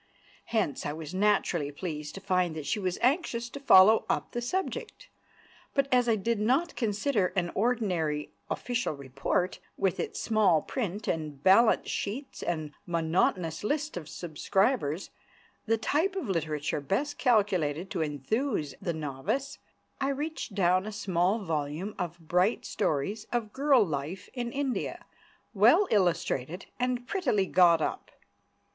Hence 0.45 0.83
I 0.83 0.93
was 0.93 1.13
naturally 1.13 1.71
pleased 1.71 2.15
to 2.15 2.21
find 2.21 2.55
that 2.55 2.65
she 2.65 2.79
was 2.79 2.97
anxious 3.03 3.49
to 3.51 3.59
follow 3.59 4.07
up 4.09 4.31
the 4.31 4.41
subject; 4.41 5.09
but 5.75 5.87
as 5.93 6.09
I 6.09 6.15
did 6.15 6.39
not 6.39 6.75
consider 6.75 7.27
an 7.35 7.51
ordinary 7.53 8.31
official 8.49 8.95
report, 8.95 9.59
with 9.77 9.99
its 9.99 10.19
small 10.19 10.63
print, 10.63 11.07
and 11.07 11.43
balance 11.43 11.87
sheets 11.87 12.41
and 12.41 12.71
monotonous 12.87 13.63
lists 13.63 13.95
of 13.95 14.09
subscribers, 14.09 15.11
the 15.67 15.77
type 15.77 16.15
of 16.15 16.27
literature 16.27 16.81
best 16.81 17.19
calculated 17.19 17.91
to 17.91 18.01
enthuse 18.01 18.73
the 18.81 18.93
novice, 18.93 19.59
I 19.99 20.09
reached 20.09 20.55
down 20.55 20.87
a 20.87 20.91
small 20.91 21.37
volume 21.43 21.93
of 21.99 22.19
bright 22.27 22.65
stories 22.65 23.27
of 23.31 23.53
girl 23.53 23.85
life 23.85 24.29
in 24.33 24.51
India, 24.51 25.05
well 25.53 25.87
illustrated 25.91 26.65
and 26.79 27.05
prettily 27.05 27.45
got 27.45 27.83
up. 27.83 28.09